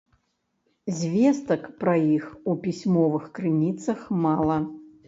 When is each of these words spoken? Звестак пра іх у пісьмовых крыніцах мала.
Звестак 0.99 1.69
пра 1.83 1.95
іх 2.17 2.25
у 2.53 2.59
пісьмовых 2.65 3.33
крыніцах 3.39 4.07
мала. 4.27 4.61